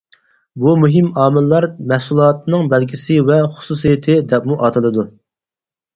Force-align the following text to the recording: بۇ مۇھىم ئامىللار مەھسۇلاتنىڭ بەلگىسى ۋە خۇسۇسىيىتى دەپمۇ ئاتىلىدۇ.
بۇ 0.61 0.71
مۇھىم 0.83 1.09
ئامىللار 1.23 1.67
مەھسۇلاتنىڭ 1.93 2.65
بەلگىسى 2.73 3.21
ۋە 3.31 3.39
خۇسۇسىيىتى 3.59 4.17
دەپمۇ 4.33 4.59
ئاتىلىدۇ. 4.69 5.05